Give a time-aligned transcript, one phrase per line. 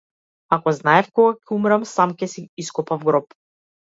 [0.55, 3.39] Ако знаев кога ќе умрам, сам ќе си ископав гроб.